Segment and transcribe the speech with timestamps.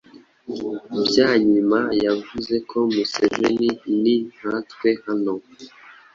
[1.05, 3.69] Byanyima yavuze ko “Museveni
[4.01, 5.33] ni nkatwe hano.